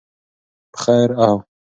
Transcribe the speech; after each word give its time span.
په 0.73 0.77
خیر 0.83 1.09
او 1.25 1.35